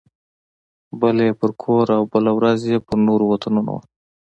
[0.99, 3.81] بله یې پر کور او بله ورځ یې پر نورو وطنونو وه.